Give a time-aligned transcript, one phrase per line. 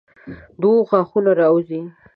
[0.59, 1.81] د اوښ غاښونه راوځي.